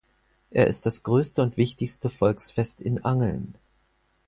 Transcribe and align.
Er 0.49 0.65
ist 0.65 0.87
das 0.87 1.03
größte 1.03 1.43
und 1.43 1.57
wichtigste 1.57 2.09
Volksfest 2.09 2.81
in 2.81 3.05
Angeln. 3.05 3.53